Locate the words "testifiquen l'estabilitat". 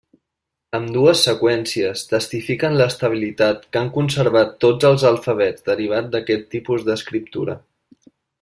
2.13-3.69